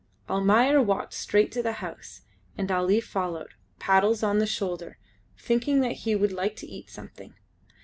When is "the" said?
1.61-1.73